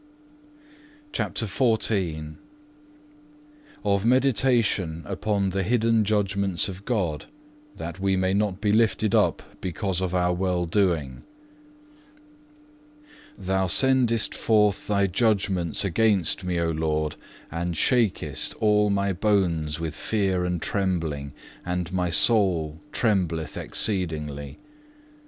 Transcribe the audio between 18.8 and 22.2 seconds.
my bones with fear and trembling, and my